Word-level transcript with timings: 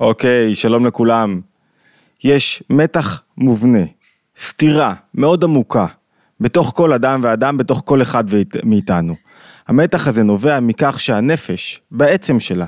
אוקיי, 0.00 0.54
שלום 0.54 0.86
לכולם. 0.86 1.40
יש 2.24 2.62
מתח 2.70 3.22
מובנה, 3.36 3.84
סתירה 4.38 4.94
מאוד 5.14 5.44
עמוקה, 5.44 5.86
בתוך 6.40 6.72
כל 6.76 6.92
אדם 6.92 7.20
ואדם, 7.22 7.56
בתוך 7.56 7.82
כל 7.84 8.02
אחד 8.02 8.24
מאיתנו. 8.64 9.14
המתח 9.68 10.08
הזה 10.08 10.22
נובע 10.22 10.60
מכך 10.60 11.00
שהנפש, 11.00 11.80
בעצם 11.90 12.40
שלה, 12.40 12.66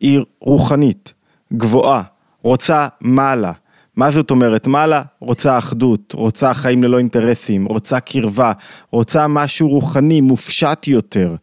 היא 0.00 0.20
רוחנית, 0.40 1.14
גבוהה, 1.52 2.02
רוצה 2.42 2.88
מעלה. 3.00 3.52
מה 3.96 4.10
זאת 4.10 4.30
אומרת 4.30 4.66
מעלה? 4.66 5.02
רוצה 5.20 5.58
אחדות, 5.58 6.12
רוצה 6.12 6.54
חיים 6.54 6.84
ללא 6.84 6.98
אינטרסים, 6.98 7.64
רוצה 7.64 8.00
קרבה, 8.00 8.52
רוצה 8.90 9.26
משהו 9.26 9.68
רוחני, 9.68 10.20
מופשט 10.20 10.86
יותר. 10.86 11.34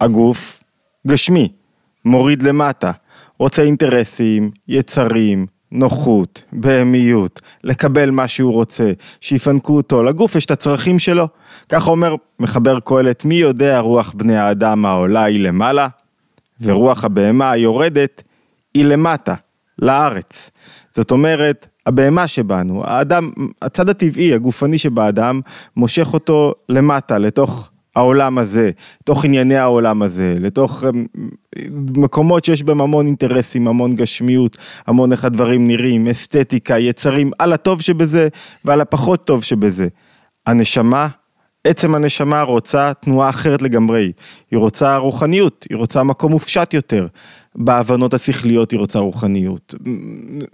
הגוף, 0.00 0.62
גשמי, 1.06 1.48
מוריד 2.04 2.42
למטה. 2.42 2.92
רוצה 3.40 3.62
אינטרסים, 3.62 4.50
יצרים, 4.68 5.46
נוחות, 5.72 6.44
בהמיות, 6.52 7.40
לקבל 7.64 8.10
מה 8.10 8.28
שהוא 8.28 8.52
רוצה, 8.52 8.92
שיפנקו 9.20 9.76
אותו, 9.76 10.02
לגוף 10.02 10.36
יש 10.36 10.44
את 10.44 10.50
הצרכים 10.50 10.98
שלו. 10.98 11.28
ככה 11.68 11.90
אומר 11.90 12.14
מחבר 12.40 12.80
קהלת, 12.80 13.24
מי 13.24 13.34
יודע 13.34 13.78
רוח 13.78 14.12
בני 14.16 14.36
האדם 14.36 14.86
העולה 14.86 15.24
היא 15.24 15.40
למעלה, 15.40 15.88
ורוח 16.60 17.04
הבהמה 17.04 17.50
היורדת 17.50 18.22
היא 18.74 18.84
למטה, 18.84 19.34
לארץ. 19.78 20.50
זאת 20.94 21.10
אומרת, 21.10 21.66
הבהמה 21.86 22.26
שבנו, 22.26 22.84
האדם, 22.84 23.30
הצד 23.62 23.88
הטבעי, 23.88 24.34
הגופני 24.34 24.78
שבאדם, 24.78 25.40
מושך 25.76 26.14
אותו 26.14 26.54
למטה, 26.68 27.18
לתוך 27.18 27.69
העולם 27.96 28.38
הזה, 28.38 28.70
לתוך 29.00 29.24
ענייני 29.24 29.56
העולם 29.56 30.02
הזה, 30.02 30.34
לתוך 30.40 30.84
אמ, 30.84 31.06
מקומות 31.96 32.44
שיש 32.44 32.62
בהם 32.62 32.80
המון 32.80 33.06
אינטרסים, 33.06 33.68
המון 33.68 33.94
גשמיות, 33.94 34.56
המון 34.86 35.12
איך 35.12 35.24
הדברים 35.24 35.66
נראים, 35.66 36.08
אסתטיקה, 36.08 36.78
יצרים, 36.78 37.30
על 37.38 37.52
הטוב 37.52 37.80
שבזה 37.80 38.28
ועל 38.64 38.80
הפחות 38.80 39.26
טוב 39.26 39.44
שבזה. 39.44 39.88
הנשמה, 40.46 41.08
עצם 41.64 41.94
הנשמה 41.94 42.42
רוצה 42.42 42.92
תנועה 43.00 43.28
אחרת 43.28 43.62
לגמרי, 43.62 44.12
היא 44.50 44.58
רוצה 44.58 44.96
רוחניות, 44.96 45.66
היא 45.70 45.76
רוצה 45.76 46.02
מקום 46.02 46.32
מופשט 46.32 46.74
יותר. 46.74 47.06
בהבנות 47.54 48.14
השכליות 48.14 48.70
היא 48.70 48.80
רוצה 48.80 48.98
רוחניות, 48.98 49.74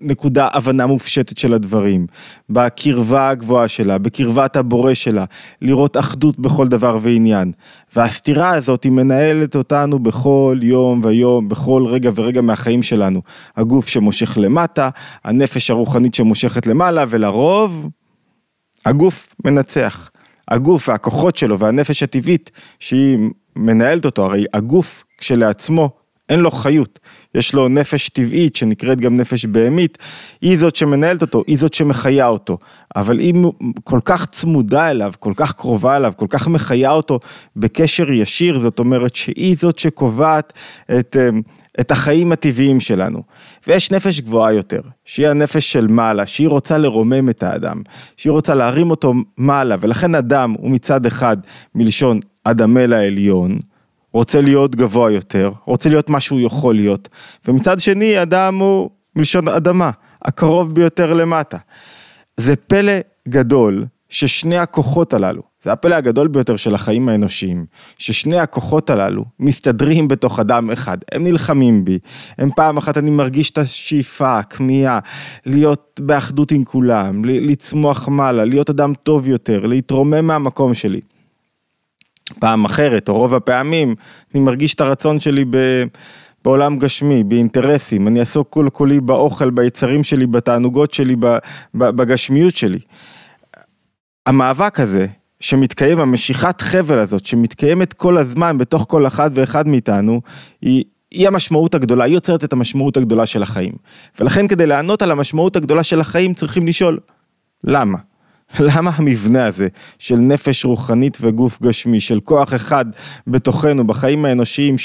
נקודה 0.00 0.48
הבנה 0.52 0.86
מופשטת 0.86 1.38
של 1.38 1.54
הדברים, 1.54 2.06
בקרבה 2.50 3.28
הגבוהה 3.28 3.68
שלה, 3.68 3.98
בקרבת 3.98 4.56
הבורא 4.56 4.94
שלה, 4.94 5.24
לראות 5.62 5.96
אחדות 5.96 6.38
בכל 6.38 6.68
דבר 6.68 6.98
ועניין. 7.00 7.52
והסתירה 7.96 8.50
הזאת 8.50 8.84
היא 8.84 8.92
מנהלת 8.92 9.56
אותנו 9.56 9.98
בכל 9.98 10.58
יום 10.62 11.00
ויום, 11.04 11.48
בכל 11.48 11.84
רגע 11.88 12.10
ורגע 12.14 12.40
מהחיים 12.40 12.82
שלנו. 12.82 13.22
הגוף 13.56 13.88
שמושך 13.88 14.38
למטה, 14.40 14.88
הנפש 15.24 15.70
הרוחנית 15.70 16.14
שמושכת 16.14 16.66
למעלה, 16.66 17.04
ולרוב 17.08 17.88
הגוף 18.86 19.28
מנצח. 19.44 20.10
הגוף 20.50 20.88
והכוחות 20.88 21.36
שלו 21.36 21.58
והנפש 21.58 22.02
הטבעית 22.02 22.50
שהיא 22.78 23.18
מנהלת 23.56 24.04
אותו, 24.04 24.24
הרי 24.24 24.44
הגוף 24.54 25.04
כשלעצמו 25.18 25.90
אין 26.28 26.40
לו 26.40 26.50
חיות, 26.50 26.98
יש 27.34 27.54
לו 27.54 27.68
נפש 27.68 28.08
טבעית 28.08 28.56
שנקראת 28.56 29.00
גם 29.00 29.16
נפש 29.16 29.46
בהמית, 29.46 29.98
היא 30.40 30.58
זאת 30.58 30.76
שמנהלת 30.76 31.22
אותו, 31.22 31.42
היא 31.46 31.58
זאת 31.58 31.74
שמחיה 31.74 32.26
אותו, 32.26 32.58
אבל 32.96 33.18
היא 33.18 33.34
כל 33.84 34.00
כך 34.04 34.26
צמודה 34.26 34.90
אליו, 34.90 35.12
כל 35.18 35.32
כך 35.36 35.52
קרובה 35.52 35.96
אליו, 35.96 36.12
כל 36.16 36.26
כך 36.30 36.48
מחיה 36.48 36.90
אותו 36.90 37.20
בקשר 37.56 38.12
ישיר, 38.12 38.58
זאת 38.58 38.78
אומרת 38.78 39.16
שהיא 39.16 39.56
זאת 39.58 39.78
שקובעת 39.78 40.52
את, 40.98 41.16
אה, 41.20 41.28
את 41.80 41.90
החיים 41.90 42.32
הטבעיים 42.32 42.80
שלנו. 42.80 43.22
ויש 43.66 43.90
נפש 43.90 44.20
גבוהה 44.20 44.52
יותר, 44.52 44.80
שהיא 45.04 45.28
הנפש 45.28 45.72
של 45.72 45.86
מעלה, 45.86 46.26
שהיא 46.26 46.48
רוצה 46.48 46.78
לרומם 46.78 47.28
את 47.28 47.42
האדם, 47.42 47.82
שהיא 48.16 48.30
רוצה 48.30 48.54
להרים 48.54 48.90
אותו 48.90 49.14
מעלה, 49.36 49.76
ולכן 49.80 50.14
אדם 50.14 50.54
הוא 50.58 50.70
מצד 50.70 51.06
אחד 51.06 51.36
מלשון 51.74 52.20
אדמה 52.44 52.86
לעליון, 52.86 53.58
רוצה 54.12 54.40
להיות 54.40 54.76
גבוה 54.76 55.10
יותר, 55.10 55.52
רוצה 55.64 55.88
להיות 55.88 56.10
מה 56.10 56.20
שהוא 56.20 56.40
יכול 56.40 56.74
להיות, 56.74 57.08
ומצד 57.48 57.80
שני 57.80 58.22
אדם 58.22 58.58
הוא 58.58 58.90
מלשון 59.16 59.48
אדמה, 59.48 59.90
הקרוב 60.22 60.74
ביותר 60.74 61.12
למטה. 61.12 61.58
זה 62.36 62.56
פלא 62.56 62.92
גדול 63.28 63.86
ששני 64.08 64.58
הכוחות 64.58 65.14
הללו, 65.14 65.42
זה 65.66 65.72
הפלא 65.72 65.94
הגדול 65.94 66.28
ביותר 66.28 66.56
של 66.56 66.74
החיים 66.74 67.08
האנושיים, 67.08 67.66
ששני 67.98 68.38
הכוחות 68.38 68.90
הללו 68.90 69.24
מסתדרים 69.40 70.08
בתוך 70.08 70.38
אדם 70.38 70.70
אחד, 70.70 70.98
הם 71.12 71.24
נלחמים 71.24 71.84
בי, 71.84 71.98
הם 72.38 72.50
פעם 72.56 72.76
אחת 72.76 72.98
אני 72.98 73.10
מרגיש 73.10 73.50
את 73.50 73.58
השאיפה, 73.58 74.38
הכמיהה, 74.38 74.98
להיות 75.46 76.00
באחדות 76.02 76.52
עם 76.52 76.64
כולם, 76.64 77.24
לצמוח 77.24 78.08
מעלה, 78.08 78.44
להיות 78.44 78.70
אדם 78.70 78.92
טוב 79.02 79.28
יותר, 79.28 79.66
להתרומם 79.66 80.26
מהמקום 80.26 80.74
שלי. 80.74 81.00
פעם 82.40 82.64
אחרת, 82.64 83.08
או 83.08 83.14
רוב 83.14 83.34
הפעמים, 83.34 83.94
אני 84.34 84.42
מרגיש 84.42 84.74
את 84.74 84.80
הרצון 84.80 85.20
שלי 85.20 85.44
ב... 85.50 85.56
בעולם 86.44 86.78
גשמי, 86.78 87.24
באינטרסים, 87.24 88.08
אני 88.08 88.20
אעסוק 88.20 88.48
כל 88.50 88.68
כולי 88.72 89.00
באוכל, 89.00 89.50
ביצרים 89.50 90.04
שלי, 90.04 90.26
בתענוגות 90.26 90.92
שלי, 90.92 91.16
בגשמיות 91.74 92.56
שלי. 92.56 92.78
המאבק 94.26 94.80
הזה, 94.80 95.06
שמתקיים, 95.40 96.00
המשיכת 96.00 96.60
חבל 96.60 96.98
הזאת, 96.98 97.26
שמתקיימת 97.26 97.92
כל 97.92 98.18
הזמן 98.18 98.58
בתוך 98.58 98.84
כל 98.88 99.06
אחד 99.06 99.30
ואחד 99.34 99.68
מאיתנו, 99.68 100.20
היא, 100.62 100.84
היא 101.10 101.26
המשמעות 101.26 101.74
הגדולה, 101.74 102.04
היא 102.04 102.14
יוצרת 102.14 102.44
את 102.44 102.52
המשמעות 102.52 102.96
הגדולה 102.96 103.26
של 103.26 103.42
החיים. 103.42 103.72
ולכן 104.20 104.48
כדי 104.48 104.66
לענות 104.66 105.02
על 105.02 105.10
המשמעות 105.10 105.56
הגדולה 105.56 105.82
של 105.84 106.00
החיים 106.00 106.34
צריכים 106.34 106.66
לשאול, 106.66 106.98
למה? 107.64 107.98
למה 108.60 108.90
המבנה 108.94 109.46
הזה 109.46 109.68
של 109.98 110.16
נפש 110.16 110.64
רוחנית 110.64 111.18
וגוף 111.20 111.62
גשמי, 111.62 112.00
של 112.00 112.20
כוח 112.20 112.54
אחד 112.54 112.84
בתוכנו, 113.26 113.86
בחיים 113.86 114.24
האנושיים 114.24 114.76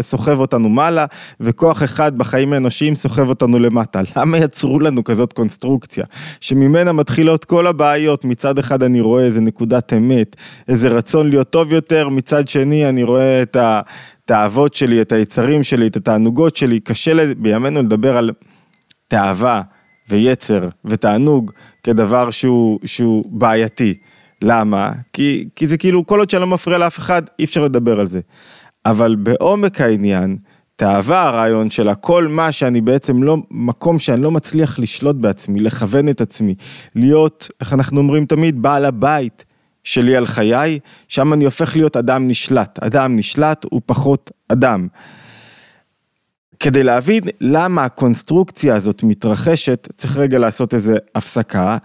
סוחב 0.00 0.38
אותנו 0.38 0.68
מעלה, 0.68 1.06
וכוח 1.40 1.82
אחד 1.82 2.18
בחיים 2.18 2.52
האנושיים 2.52 2.94
סוחב 2.94 3.28
אותנו 3.28 3.58
למטה? 3.58 4.00
למה 4.16 4.38
יצרו 4.38 4.80
לנו 4.80 5.04
כזאת 5.04 5.32
קונסטרוקציה, 5.32 6.04
שממנה 6.40 6.92
מתחילות 6.92 7.44
כל 7.44 7.66
הבעיות, 7.66 8.24
מצד 8.24 8.58
אחד 8.58 8.82
אני 8.82 9.00
רואה 9.00 9.24
איזה 9.24 9.40
נקודת 9.40 9.92
אמת, 9.92 10.36
איזה 10.68 10.88
רצון 10.88 11.30
להיות 11.30 11.50
טוב 11.50 11.72
יותר, 11.72 12.08
מצד 12.08 12.48
שני 12.48 12.88
אני 12.88 13.02
רואה 13.02 13.42
את 13.42 13.56
התאוות 13.60 14.74
שלי, 14.74 15.00
את 15.02 15.12
היצרים 15.12 15.62
שלי, 15.62 15.86
את 15.86 15.96
התענוגות 15.96 16.56
שלי, 16.56 16.80
קשה 16.80 17.34
בימינו 17.34 17.82
לדבר 17.82 18.16
על 18.16 18.30
תאווה. 19.08 19.62
ויצר 20.12 20.68
ותענוג 20.84 21.52
כדבר 21.82 22.30
שהוא, 22.30 22.78
שהוא 22.84 23.24
בעייתי. 23.30 23.94
למה? 24.42 24.92
כי, 25.12 25.48
כי 25.56 25.66
זה 25.66 25.76
כאילו, 25.76 26.06
כל 26.06 26.18
עוד 26.18 26.30
שאני 26.30 26.40
לא 26.40 26.46
מפריע 26.46 26.78
לאף 26.78 26.98
אחד, 26.98 27.22
אי 27.38 27.44
אפשר 27.44 27.64
לדבר 27.64 28.00
על 28.00 28.06
זה. 28.06 28.20
אבל 28.86 29.16
בעומק 29.18 29.80
העניין, 29.80 30.36
תאווה 30.76 31.22
הרעיון 31.22 31.70
שלה, 31.70 31.94
כל 31.94 32.28
מה 32.28 32.52
שאני 32.52 32.80
בעצם 32.80 33.22
לא, 33.22 33.36
מקום 33.50 33.98
שאני 33.98 34.22
לא 34.22 34.30
מצליח 34.30 34.78
לשלוט 34.78 35.16
בעצמי, 35.16 35.60
לכוון 35.60 36.08
את 36.08 36.20
עצמי, 36.20 36.54
להיות, 36.94 37.48
איך 37.60 37.72
אנחנו 37.72 37.98
אומרים 37.98 38.26
תמיד, 38.26 38.62
בעל 38.62 38.84
הבית 38.84 39.44
שלי 39.84 40.16
על 40.16 40.26
חיי, 40.26 40.78
שם 41.08 41.32
אני 41.32 41.44
הופך 41.44 41.76
להיות 41.76 41.96
אדם 41.96 42.28
נשלט. 42.28 42.78
אדם 42.82 43.16
נשלט 43.16 43.64
הוא 43.70 43.80
פחות 43.86 44.30
אדם. 44.48 44.86
כדי 46.62 46.82
להבין 46.82 47.22
למה 47.40 47.84
הקונסטרוקציה 47.84 48.74
הזאת 48.74 49.02
מתרחשת, 49.02 49.88
צריך 49.96 50.16
רגע 50.16 50.38
לעשות 50.38 50.74
איזה 50.74 50.96
הפסקה, 51.14 51.78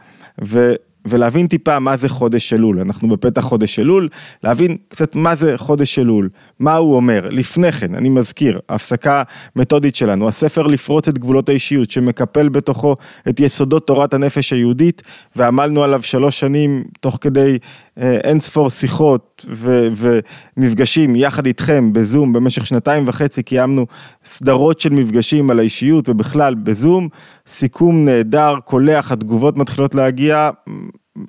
ו... 0.43 0.73
ולהבין 1.09 1.47
טיפה 1.47 1.79
מה 1.79 1.97
זה 1.97 2.09
חודש 2.09 2.53
אלול, 2.53 2.79
אנחנו 2.79 3.09
בפתח 3.09 3.41
חודש 3.41 3.79
אלול, 3.79 4.09
להבין 4.43 4.77
קצת 4.87 5.15
מה 5.15 5.35
זה 5.35 5.57
חודש 5.57 5.99
אלול, 5.99 6.29
מה 6.59 6.75
הוא 6.75 6.95
אומר. 6.95 7.27
לפני 7.31 7.71
כן, 7.71 7.95
אני 7.95 8.09
מזכיר, 8.09 8.59
הפסקה 8.69 9.23
מתודית 9.55 9.95
שלנו, 9.95 10.27
הספר 10.27 10.67
לפרוץ 10.67 11.07
את 11.07 11.17
גבולות 11.17 11.49
האישיות, 11.49 11.91
שמקפל 11.91 12.49
בתוכו 12.49 12.95
את 13.29 13.39
יסודות 13.39 13.87
תורת 13.87 14.13
הנפש 14.13 14.53
היהודית, 14.53 15.01
ועמלנו 15.35 15.83
עליו 15.83 16.03
שלוש 16.03 16.39
שנים 16.39 16.83
תוך 16.99 17.17
כדי 17.21 17.57
אין 17.97 18.39
ספור 18.39 18.69
שיחות 18.69 19.45
ו- 19.49 19.87
ומפגשים 20.57 21.15
יחד 21.15 21.45
איתכם 21.45 21.93
בזום, 21.93 22.33
במשך 22.33 22.67
שנתיים 22.67 23.03
וחצי 23.07 23.43
קיימנו 23.43 23.85
סדרות 24.25 24.81
של 24.81 24.89
מפגשים 24.89 25.49
על 25.49 25.59
האישיות 25.59 26.09
ובכלל 26.09 26.55
בזום, 26.55 27.09
סיכום 27.47 28.05
נהדר, 28.05 28.55
קולח, 28.65 29.11
התגובות 29.11 29.57
מתחילות 29.57 29.95
להגיע, 29.95 30.49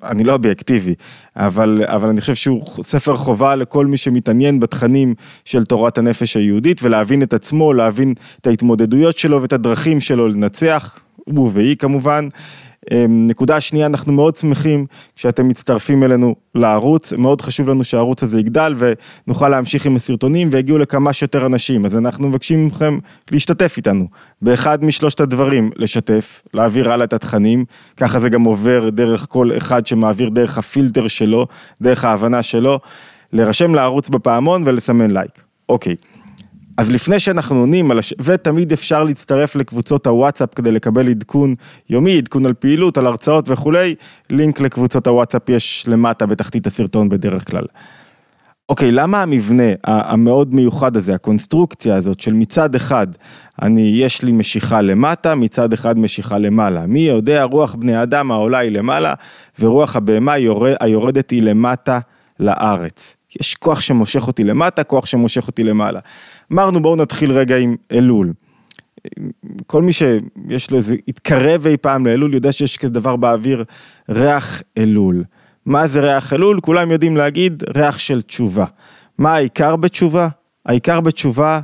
אני 0.03 0.23
לא 0.23 0.33
אובייקטיבי, 0.33 0.95
אבל, 1.35 1.83
אבל 1.85 2.09
אני 2.09 2.21
חושב 2.21 2.35
שהוא 2.35 2.63
ספר 2.83 3.15
חובה 3.15 3.55
לכל 3.55 3.85
מי 3.85 3.97
שמתעניין 3.97 4.59
בתכנים 4.59 5.15
של 5.45 5.65
תורת 5.65 5.97
הנפש 5.97 6.37
היהודית 6.37 6.83
ולהבין 6.83 7.23
את 7.23 7.33
עצמו, 7.33 7.73
להבין 7.73 8.13
את 8.41 8.47
ההתמודדויות 8.47 9.17
שלו 9.17 9.41
ואת 9.41 9.53
הדרכים 9.53 9.99
שלו 9.99 10.27
לנצח, 10.27 10.99
הוא 11.15 11.51
והיא 11.53 11.77
כמובן. 11.77 12.27
נקודה 13.09 13.61
שנייה, 13.61 13.85
אנחנו 13.85 14.13
מאוד 14.13 14.35
שמחים 14.35 14.85
כשאתם 15.15 15.47
מצטרפים 15.47 16.03
אלינו 16.03 16.35
לערוץ, 16.55 17.13
מאוד 17.13 17.41
חשוב 17.41 17.69
לנו 17.69 17.83
שהערוץ 17.83 18.23
הזה 18.23 18.39
יגדל 18.39 18.75
ונוכל 18.77 19.49
להמשיך 19.49 19.85
עם 19.85 19.95
הסרטונים 19.95 20.49
ויגיעו 20.51 20.77
לכמה 20.77 21.13
שיותר 21.13 21.45
אנשים, 21.45 21.85
אז 21.85 21.97
אנחנו 21.97 22.27
מבקשים 22.27 22.67
מכם 22.67 22.99
להשתתף 23.31 23.73
איתנו 23.77 24.07
באחד 24.41 24.83
משלושת 24.83 25.19
הדברים, 25.19 25.69
לשתף, 25.75 26.41
להעביר 26.53 26.91
הלאה 26.91 27.05
את 27.05 27.13
התכנים, 27.13 27.65
ככה 27.97 28.19
זה 28.19 28.29
גם 28.29 28.43
עובר 28.43 28.89
דרך 28.89 29.25
כל 29.29 29.51
אחד 29.57 29.87
שמעביר 29.87 30.29
דרך 30.29 30.57
הפילטר 30.57 31.07
שלו, 31.07 31.47
דרך 31.81 32.05
ההבנה 32.05 32.43
שלו, 32.43 32.79
להירשם 33.33 33.75
לערוץ 33.75 34.09
בפעמון 34.09 34.63
ולסמן 34.65 35.11
לייק. 35.11 35.41
אוקיי. 35.69 35.95
אז 36.79 36.91
לפני 36.91 37.19
שאנחנו 37.19 37.55
עונים 37.55 37.91
על 37.91 37.99
הש... 37.99 38.13
ותמיד 38.21 38.71
אפשר 38.71 39.03
להצטרף 39.03 39.55
לקבוצות 39.55 40.07
הוואטסאפ 40.07 40.53
כדי 40.53 40.71
לקבל 40.71 41.09
עדכון 41.09 41.55
יומי, 41.89 42.17
עדכון 42.17 42.45
על 42.45 42.53
פעילות, 42.53 42.97
על 42.97 43.07
הרצאות 43.07 43.49
וכולי, 43.49 43.95
לינק 44.29 44.59
לקבוצות 44.59 45.07
הוואטסאפ 45.07 45.49
יש 45.49 45.85
למטה 45.87 46.25
בתחתית 46.25 46.67
הסרטון 46.67 47.09
בדרך 47.09 47.49
כלל. 47.49 47.63
אוקיי, 48.69 48.91
למה 48.91 49.21
המבנה 49.21 49.63
המאוד 49.83 50.55
מיוחד 50.55 50.97
הזה, 50.97 51.15
הקונסטרוקציה 51.15 51.95
הזאת 51.95 52.19
של 52.19 52.33
מצד 52.33 52.75
אחד, 52.75 53.07
אני, 53.61 53.91
יש 53.95 54.23
לי 54.23 54.31
משיכה 54.31 54.81
למטה, 54.81 55.35
מצד 55.35 55.73
אחד 55.73 55.99
משיכה 55.99 56.37
למעלה. 56.37 56.85
מי 56.85 56.99
יודע, 56.99 57.43
רוח 57.43 57.75
בני 57.75 58.03
אדם 58.03 58.31
העולה 58.31 58.57
היא 58.57 58.71
למעלה, 58.71 59.13
ורוח 59.59 59.95
הבהמה 59.95 60.33
היורד, 60.33 60.73
היורדת 60.79 61.29
היא 61.29 61.43
למטה 61.43 61.99
לארץ. 62.39 63.18
יש 63.39 63.55
כוח 63.55 63.81
שמושך 63.81 64.27
אותי 64.27 64.43
למטה, 64.43 64.83
כוח 64.83 65.05
שמושך 65.05 65.47
אותי 65.47 65.63
למעלה. 65.63 65.99
אמרנו 66.53 66.81
בואו 66.81 66.95
נתחיל 66.95 67.31
רגע 67.31 67.57
עם 67.57 67.75
אלול. 67.91 68.33
כל 69.67 69.81
מי 69.81 69.91
שיש 69.93 70.71
לו 70.71 70.77
איזה, 70.77 70.95
התקרב 71.07 71.67
אי 71.67 71.77
פעם 71.77 72.05
לאלול, 72.05 72.33
יודע 72.33 72.51
שיש 72.51 72.77
כזה 72.77 72.89
דבר 72.93 73.15
באוויר, 73.15 73.63
ריח 74.09 74.61
אלול. 74.77 75.23
מה 75.65 75.87
זה 75.87 75.99
ריח 75.99 76.33
אלול? 76.33 76.59
כולם 76.61 76.91
יודעים 76.91 77.17
להגיד 77.17 77.63
ריח 77.75 77.99
של 77.99 78.21
תשובה. 78.21 78.65
מה 79.17 79.33
העיקר 79.33 79.75
בתשובה? 79.75 80.27
העיקר 80.65 81.01
בתשובה 81.01 81.59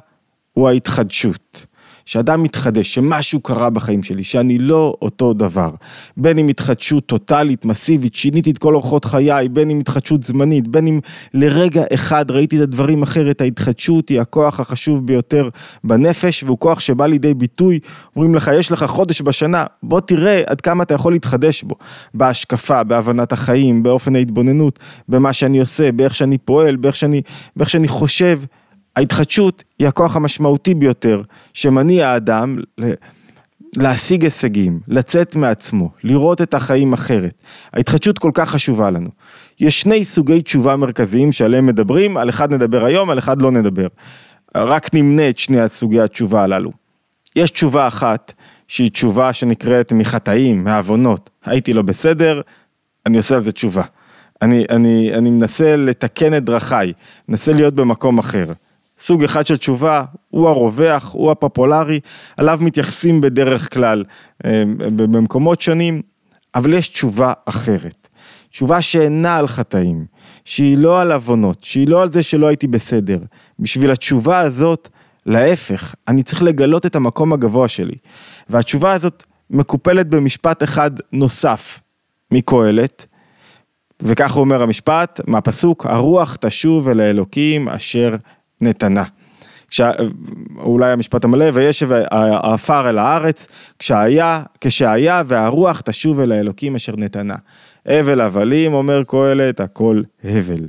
הוא 0.53 0.69
ההתחדשות. 0.69 1.65
שאדם 2.05 2.43
מתחדש, 2.43 2.93
שמשהו 2.93 3.39
קרה 3.39 3.69
בחיים 3.69 4.03
שלי, 4.03 4.23
שאני 4.23 4.57
לא 4.57 4.95
אותו 5.01 5.33
דבר. 5.33 5.69
בין 6.17 6.37
אם 6.37 6.47
התחדשות 6.47 7.05
טוטאלית, 7.05 7.65
מסיבית, 7.65 8.15
שיניתי 8.15 8.51
את 8.51 8.57
כל 8.57 8.75
אורחות 8.75 9.05
חיי, 9.05 9.49
בין 9.49 9.69
אם 9.69 9.79
התחדשות 9.79 10.23
זמנית, 10.23 10.67
בין 10.67 10.87
אם 10.87 10.99
לרגע 11.33 11.83
אחד 11.93 12.31
ראיתי 12.31 12.57
את 12.57 12.61
הדברים 12.61 13.03
אחרת, 13.03 13.41
ההתחדשות 13.41 14.09
היא 14.09 14.21
הכוח 14.21 14.59
החשוב 14.59 15.07
ביותר 15.07 15.49
בנפש, 15.83 16.43
והוא 16.43 16.57
כוח 16.57 16.79
שבא 16.79 17.05
לידי 17.05 17.33
ביטוי, 17.33 17.79
אומרים 18.15 18.35
לך, 18.35 18.51
יש 18.59 18.71
לך 18.71 18.83
חודש 18.83 19.21
בשנה, 19.21 19.65
בוא 19.83 19.99
תראה 19.99 20.41
עד 20.47 20.61
כמה 20.61 20.83
אתה 20.83 20.93
יכול 20.93 21.13
להתחדש 21.13 21.63
בו, 21.63 21.75
בהשקפה, 22.13 22.83
בהבנת 22.83 23.31
החיים, 23.31 23.83
באופן 23.83 24.15
ההתבוננות, 24.15 24.79
במה 25.09 25.33
שאני 25.33 25.59
עושה, 25.59 25.91
באיך 25.91 26.15
שאני 26.15 26.37
פועל, 26.37 26.75
באיך 26.75 26.95
שאני, 26.95 27.21
באיך 27.55 27.69
שאני 27.69 27.87
חושב. 27.87 28.39
ההתחדשות 28.95 29.63
היא 29.79 29.87
הכוח 29.87 30.15
המשמעותי 30.15 30.73
ביותר 30.73 31.21
שמניע 31.53 32.09
האדם 32.09 32.57
להשיג 33.77 34.23
הישגים, 34.23 34.79
לצאת 34.87 35.35
מעצמו, 35.35 35.89
לראות 36.03 36.41
את 36.41 36.53
החיים 36.53 36.93
אחרת. 36.93 37.43
ההתחדשות 37.73 38.19
כל 38.19 38.31
כך 38.33 38.49
חשובה 38.49 38.89
לנו. 38.89 39.09
יש 39.59 39.81
שני 39.81 40.05
סוגי 40.05 40.41
תשובה 40.41 40.75
מרכזיים 40.75 41.31
שעליהם 41.31 41.65
מדברים, 41.65 42.17
על 42.17 42.29
אחד 42.29 42.53
נדבר 42.53 42.85
היום, 42.85 43.09
על 43.09 43.19
אחד 43.19 43.41
לא 43.41 43.51
נדבר. 43.51 43.87
רק 44.55 44.93
נמנה 44.93 45.29
את 45.29 45.37
שני 45.37 45.69
סוגי 45.69 46.01
התשובה 46.01 46.43
הללו. 46.43 46.71
יש 47.35 47.51
תשובה 47.51 47.87
אחת 47.87 48.33
שהיא 48.67 48.91
תשובה 48.91 49.33
שנקראת 49.33 49.93
מחטאים, 49.93 50.63
מעוונות. 50.63 51.29
הייתי 51.45 51.73
לא 51.73 51.81
בסדר, 51.81 52.41
אני 53.05 53.17
עושה 53.17 53.35
על 53.35 53.41
זה 53.41 53.51
תשובה. 53.51 53.83
אני, 54.41 54.65
אני, 54.69 55.11
אני 55.13 55.29
מנסה 55.29 55.75
לתקן 55.75 56.37
את 56.37 56.43
דרכיי, 56.43 56.93
מנסה 57.29 57.53
להיות 57.53 57.73
במקום 57.73 58.17
אחר. 58.17 58.45
סוג 58.99 59.23
אחד 59.23 59.45
של 59.45 59.57
תשובה 59.57 60.03
הוא 60.29 60.49
הרווח, 60.49 61.13
הוא 61.13 61.31
הפופולרי, 61.31 61.99
עליו 62.37 62.59
מתייחסים 62.61 63.21
בדרך 63.21 63.73
כלל 63.73 64.03
אה, 64.45 64.63
במקומות 64.95 65.61
שונים, 65.61 66.01
אבל 66.55 66.73
יש 66.73 66.89
תשובה 66.89 67.33
אחרת. 67.45 68.07
תשובה 68.49 68.81
שאינה 68.81 69.37
על 69.37 69.47
חטאים, 69.47 70.05
שהיא 70.45 70.77
לא 70.77 71.01
על 71.01 71.11
עוונות, 71.11 71.63
שהיא 71.63 71.87
לא 71.87 72.01
על 72.01 72.11
זה 72.11 72.23
שלא 72.23 72.47
הייתי 72.47 72.67
בסדר. 72.67 73.19
בשביל 73.59 73.91
התשובה 73.91 74.39
הזאת, 74.39 74.89
להפך, 75.25 75.95
אני 76.07 76.23
צריך 76.23 76.43
לגלות 76.43 76.85
את 76.85 76.95
המקום 76.95 77.33
הגבוה 77.33 77.67
שלי. 77.67 77.95
והתשובה 78.49 78.93
הזאת 78.93 79.23
מקופלת 79.49 80.07
במשפט 80.07 80.63
אחד 80.63 80.91
נוסף 81.11 81.79
מקהלת, 82.31 83.05
וכך 84.01 84.37
אומר 84.37 84.61
המשפט, 84.61 85.21
מהפסוק, 85.27 85.85
הרוח 85.85 86.37
תשוב 86.41 86.89
אל 86.89 86.99
האלוקים 86.99 87.69
אשר 87.69 88.15
נתנה. 88.61 89.03
כשה, 89.69 89.91
אולי 90.57 90.91
המשפט 90.91 91.23
המלא, 91.23 91.45
וישב 91.53 91.89
העפר 92.11 92.89
אל 92.89 92.97
הארץ, 92.97 93.47
כשהיה, 93.79 94.43
כשהיה 94.61 95.23
והרוח 95.25 95.81
תשוב 95.85 96.19
אל 96.19 96.31
האלוקים 96.31 96.75
אשר 96.75 96.93
נתנה. 96.97 97.35
הבל 97.85 98.21
הבלים, 98.21 98.73
אומר 98.73 99.03
קהלת, 99.07 99.59
הכל 99.59 100.01
הבל. 100.23 100.67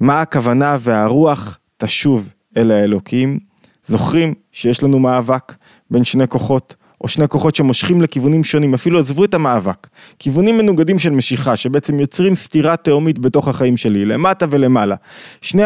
מה 0.00 0.20
הכוונה 0.20 0.76
והרוח 0.80 1.58
תשוב 1.76 2.32
אל 2.56 2.70
האלוקים? 2.70 3.38
זוכרים 3.86 4.34
שיש 4.52 4.82
לנו 4.82 4.98
מאבק 4.98 5.54
בין 5.90 6.04
שני 6.04 6.28
כוחות, 6.28 6.76
או 7.00 7.08
שני 7.08 7.28
כוחות 7.28 7.54
שמושכים 7.54 8.02
לכיוונים 8.02 8.44
שונים, 8.44 8.74
אפילו 8.74 8.98
עזבו 8.98 9.24
את 9.24 9.34
המאבק. 9.34 9.86
כיוונים 10.18 10.58
מנוגדים 10.58 10.98
של 10.98 11.10
משיכה, 11.10 11.56
שבעצם 11.56 12.00
יוצרים 12.00 12.34
סתירה 12.34 12.76
תהומית 12.76 13.18
בתוך 13.18 13.48
החיים 13.48 13.76
שלי, 13.76 14.04
למטה 14.04 14.46
ולמעלה. 14.50 14.96
שני 15.42 15.62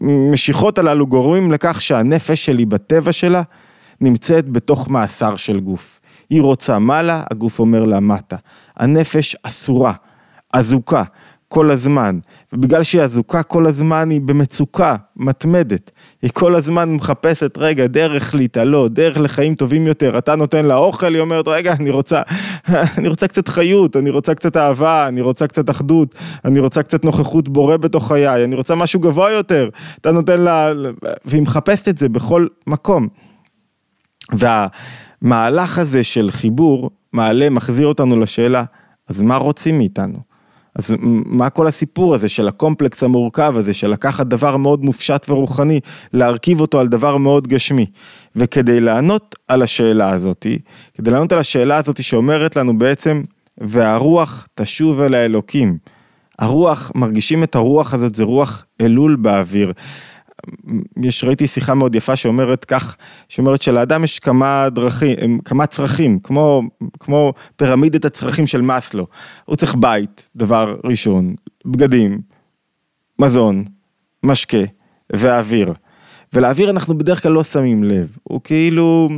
המשיכות 0.00 0.78
הללו 0.78 1.06
גורמים 1.06 1.52
לכך 1.52 1.80
שהנפש 1.80 2.46
שלי 2.46 2.64
בטבע 2.64 3.12
שלה 3.12 3.42
נמצאת 4.00 4.48
בתוך 4.48 4.88
מאסר 4.88 5.36
של 5.36 5.60
גוף. 5.60 6.00
היא 6.30 6.42
רוצה 6.42 6.78
מעלה, 6.78 7.22
הגוף 7.30 7.58
אומר 7.58 7.84
לה 7.84 8.00
מטה. 8.00 8.36
הנפש 8.76 9.36
אסורה, 9.42 9.92
אזוקה, 10.52 11.02
כל 11.48 11.70
הזמן, 11.70 12.18
ובגלל 12.52 12.82
שהיא 12.82 13.02
אזוקה 13.02 13.42
כל 13.42 13.66
הזמן 13.66 14.10
היא 14.10 14.20
במצוקה 14.20 14.96
מתמדת, 15.16 15.90
היא 16.22 16.30
כל 16.34 16.54
הזמן 16.54 16.92
מחפשת 16.92 17.58
רגע 17.58 17.86
דרך 17.86 18.34
להתעלות, 18.34 18.92
דרך 18.92 19.20
לחיים 19.20 19.54
טובים 19.54 19.86
יותר, 19.86 20.18
אתה 20.18 20.36
נותן 20.36 20.64
לה 20.64 20.76
אוכל, 20.76 21.14
היא 21.14 21.20
אומרת 21.20 21.48
רגע 21.48 21.72
אני 21.72 21.90
רוצה, 21.90 22.22
אני 22.98 23.08
רוצה 23.08 23.28
קצת 23.28 23.48
חיות, 23.48 23.96
אני 23.96 24.10
רוצה 24.10 24.34
קצת 24.34 24.56
אהבה, 24.56 25.08
אני 25.08 25.20
רוצה 25.20 25.46
קצת 25.46 25.70
אחדות, 25.70 26.14
אני 26.44 26.60
רוצה 26.60 26.82
קצת 26.82 27.04
נוכחות 27.04 27.48
בורא 27.48 27.76
בתוך 27.76 28.08
חיי, 28.08 28.44
אני 28.44 28.54
רוצה 28.54 28.74
משהו 28.74 29.00
גבוה 29.00 29.30
יותר, 29.30 29.68
אתה 30.00 30.12
נותן 30.12 30.40
לה, 30.40 30.72
והיא 31.24 31.42
מחפשת 31.42 31.88
את 31.88 31.98
זה 31.98 32.08
בכל 32.08 32.46
מקום. 32.66 33.08
והמהלך 34.32 35.78
הזה 35.78 36.04
של 36.04 36.30
חיבור 36.30 36.90
מעלה, 37.12 37.50
מחזיר 37.50 37.86
אותנו 37.86 38.20
לשאלה, 38.20 38.64
אז 39.08 39.22
מה 39.22 39.36
רוצים 39.36 39.78
מאיתנו? 39.78 40.18
אז 40.78 40.94
מה 41.00 41.50
כל 41.50 41.66
הסיפור 41.66 42.14
הזה 42.14 42.28
של 42.28 42.48
הקומפלקס 42.48 43.02
המורכב 43.02 43.54
הזה, 43.56 43.74
של 43.74 43.90
לקחת 43.90 44.26
דבר 44.26 44.56
מאוד 44.56 44.84
מופשט 44.84 45.26
ורוחני, 45.28 45.80
להרכיב 46.12 46.60
אותו 46.60 46.80
על 46.80 46.88
דבר 46.88 47.16
מאוד 47.16 47.48
גשמי. 47.48 47.86
וכדי 48.36 48.80
לענות 48.80 49.34
על 49.48 49.62
השאלה 49.62 50.10
הזאתי, 50.10 50.58
כדי 50.94 51.10
לענות 51.10 51.32
על 51.32 51.38
השאלה 51.38 51.76
הזאתי 51.76 52.02
שאומרת 52.02 52.56
לנו 52.56 52.78
בעצם, 52.78 53.22
והרוח 53.58 54.46
תשוב 54.54 55.00
אל 55.00 55.14
האלוקים. 55.14 55.78
הרוח, 56.38 56.92
מרגישים 56.94 57.42
את 57.42 57.54
הרוח 57.54 57.94
הזאת, 57.94 58.14
זה 58.14 58.24
רוח 58.24 58.64
אלול 58.80 59.16
באוויר. 59.16 59.72
יש, 61.02 61.24
ראיתי 61.24 61.46
שיחה 61.46 61.74
מאוד 61.74 61.94
יפה 61.94 62.16
שאומרת 62.16 62.64
כך, 62.64 62.96
שאומרת 63.28 63.62
שלאדם 63.62 64.04
יש 64.04 64.18
כמה 64.18 64.68
דרכים, 64.70 65.38
כמה 65.44 65.66
צרכים, 65.66 66.18
כמו, 66.20 66.62
כמו 67.00 67.32
פירמידת 67.56 68.04
הצרכים 68.04 68.46
של 68.46 68.60
מאסלו. 68.60 69.06
הוא 69.44 69.56
צריך 69.56 69.74
בית, 69.74 70.30
דבר 70.36 70.76
ראשון, 70.84 71.34
בגדים, 71.64 72.20
מזון, 73.18 73.64
משקה 74.22 74.58
ואוויר. 75.12 75.72
ולאוויר 76.36 76.70
אנחנו 76.70 76.98
בדרך 76.98 77.22
כלל 77.22 77.32
לא 77.32 77.44
שמים 77.44 77.84
לב, 77.84 78.16
הוא 78.22 78.40
כאילו, 78.44 79.08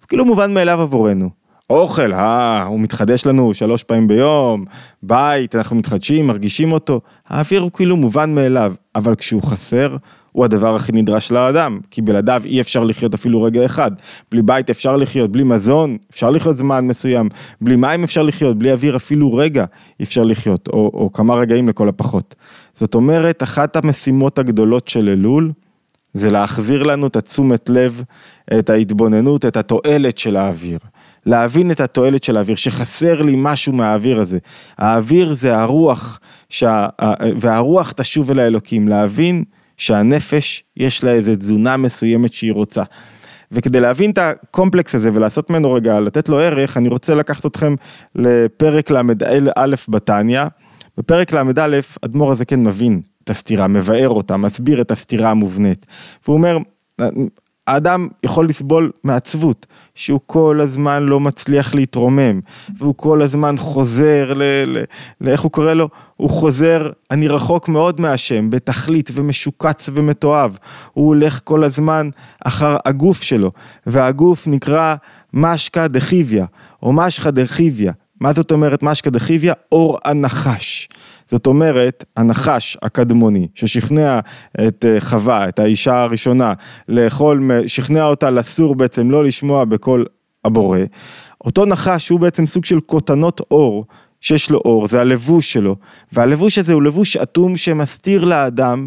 הוא 0.00 0.08
כאילו 0.08 0.24
מובן 0.24 0.54
מאליו 0.54 0.80
עבורנו. 0.80 1.30
אוכל, 1.70 2.12
אה, 2.12 2.62
הוא 2.62 2.80
מתחדש 2.80 3.26
לנו 3.26 3.54
שלוש 3.54 3.82
פעמים 3.82 4.08
ביום, 4.08 4.64
בית, 5.02 5.54
אנחנו 5.54 5.76
מתחדשים, 5.76 6.26
מרגישים 6.26 6.72
אותו, 6.72 7.00
האוויר 7.28 7.60
הוא 7.60 7.70
כאילו 7.70 7.96
מובן 7.96 8.34
מאליו, 8.34 8.74
אבל 8.94 9.14
כשהוא 9.14 9.42
חסר, 9.42 9.96
הוא 10.32 10.44
הדבר 10.44 10.76
הכי 10.76 10.92
נדרש 10.92 11.32
לאדם, 11.32 11.80
כי 11.90 12.02
בלעדיו 12.02 12.42
אי 12.44 12.60
אפשר 12.60 12.84
לחיות 12.84 13.14
אפילו 13.14 13.42
רגע 13.42 13.64
אחד. 13.64 13.90
בלי 14.30 14.42
בית 14.42 14.70
אפשר 14.70 14.96
לחיות, 14.96 15.32
בלי 15.32 15.44
מזון 15.44 15.96
אפשר 16.10 16.30
לחיות 16.30 16.56
זמן 16.56 16.86
מסוים, 16.86 17.28
בלי 17.60 17.76
מים 17.76 18.04
אפשר 18.04 18.22
לחיות, 18.22 18.58
בלי 18.58 18.72
אוויר 18.72 18.96
אפילו 18.96 19.34
רגע 19.34 19.64
אפשר 20.02 20.22
לחיות, 20.22 20.68
או, 20.68 20.90
או 20.94 21.12
כמה 21.12 21.34
רגעים 21.34 21.68
לכל 21.68 21.88
הפחות. 21.88 22.34
זאת 22.74 22.94
אומרת, 22.94 23.42
אחת 23.42 23.76
המשימות 23.76 24.38
הגדולות 24.38 24.88
של 24.88 25.08
אלול, 25.08 25.52
זה 26.14 26.30
להחזיר 26.30 26.82
לנו 26.82 27.06
את 27.06 27.16
התשומת 27.16 27.68
לב, 27.68 28.02
את 28.58 28.70
ההתבוננות, 28.70 29.44
את 29.44 29.56
התועלת 29.56 30.18
של 30.18 30.36
האוויר. 30.36 30.78
להבין 31.26 31.70
את 31.70 31.80
התועלת 31.80 32.24
של 32.24 32.36
האוויר, 32.36 32.56
שחסר 32.56 33.22
לי 33.22 33.34
משהו 33.36 33.72
מהאוויר 33.72 34.20
הזה. 34.20 34.38
האוויר 34.78 35.34
זה 35.34 35.56
הרוח, 35.56 36.20
שה, 36.48 36.86
והרוח 37.36 37.92
תשוב 37.96 38.30
אל 38.30 38.38
האלוקים, 38.38 38.88
להבין 38.88 39.44
שהנפש 39.76 40.64
יש 40.76 41.04
לה 41.04 41.10
איזה 41.10 41.36
תזונה 41.36 41.76
מסוימת 41.76 42.32
שהיא 42.32 42.52
רוצה. 42.52 42.82
וכדי 43.52 43.80
להבין 43.80 44.10
את 44.10 44.18
הקומפלקס 44.18 44.94
הזה 44.94 45.10
ולעשות 45.14 45.50
ממנו 45.50 45.72
רגע, 45.72 46.00
לתת 46.00 46.28
לו 46.28 46.40
ערך, 46.40 46.76
אני 46.76 46.88
רוצה 46.88 47.14
לקחת 47.14 47.46
אתכם 47.46 47.74
לפרק 48.14 48.90
ל"א 48.90 49.74
בתניא. 49.88 50.44
בפרק 50.98 51.32
ל"א, 51.32 51.80
אדמו"ר 52.04 52.32
הזה 52.32 52.44
כן 52.44 52.62
מבין 52.62 53.00
את 53.24 53.30
הסתירה, 53.30 53.68
מבאר 53.68 54.08
אותה, 54.08 54.36
מסביר 54.36 54.80
את 54.80 54.90
הסתירה 54.90 55.30
המובנית. 55.30 55.86
והוא 56.24 56.36
אומר, 56.36 56.58
האדם 57.66 58.08
יכול 58.22 58.48
לסבול 58.48 58.90
מעצבות, 59.04 59.66
שהוא 59.94 60.20
כל 60.26 60.60
הזמן 60.62 61.02
לא 61.02 61.20
מצליח 61.20 61.74
להתרומם, 61.74 62.40
והוא 62.78 62.94
כל 62.96 63.22
הזמן 63.22 63.54
חוזר 63.58 64.34
ל... 64.34 64.42
ל, 64.42 64.84
ל 65.20 65.28
איך 65.28 65.40
הוא 65.40 65.50
קורא 65.50 65.72
לו? 65.72 65.88
הוא 66.16 66.30
חוזר, 66.30 66.90
אני 67.10 67.28
רחוק 67.28 67.68
מאוד 67.68 68.00
מהשם, 68.00 68.50
בתכלית 68.50 69.10
ומשוקץ 69.14 69.90
ומתועב. 69.94 70.58
הוא 70.92 71.08
הולך 71.08 71.40
כל 71.44 71.64
הזמן 71.64 72.10
אחר 72.44 72.76
הגוף 72.84 73.22
שלו, 73.22 73.52
והגוף 73.86 74.46
נקרא 74.46 74.94
משקא 75.32 75.86
דחיביא, 75.86 76.42
או 76.82 76.92
משחא 76.92 77.30
דחיביא. 77.30 77.90
מה 78.20 78.32
זאת 78.32 78.50
אומרת 78.50 78.82
משקא 78.82 79.10
דחיביא? 79.10 79.52
אור 79.72 79.98
הנחש. 80.04 80.88
זאת 81.30 81.46
אומרת, 81.46 82.04
הנחש 82.16 82.78
הקדמוני 82.82 83.48
ששכנע 83.54 84.20
את 84.68 84.84
אה, 84.88 85.00
חווה, 85.00 85.48
את 85.48 85.58
האישה 85.58 86.02
הראשונה, 86.02 86.52
לאכול, 86.88 87.50
שכנע 87.66 88.04
אותה 88.04 88.30
לסור 88.30 88.74
בעצם, 88.74 89.10
לא 89.10 89.24
לשמוע 89.24 89.64
בקול 89.64 90.06
הבורא, 90.44 90.78
אותו 91.44 91.66
נחש 91.66 92.08
הוא 92.08 92.20
בעצם 92.20 92.46
סוג 92.46 92.64
של 92.64 92.80
קוטנות 92.80 93.40
אור 93.50 93.84
שיש 94.20 94.50
לו 94.50 94.58
אור, 94.58 94.88
זה 94.88 95.00
הלבוש 95.00 95.52
שלו, 95.52 95.76
והלבוש 96.12 96.58
הזה 96.58 96.72
הוא 96.72 96.82
לבוש 96.82 97.16
אטום 97.16 97.56
שמסתיר 97.56 98.24
לאדם 98.24 98.86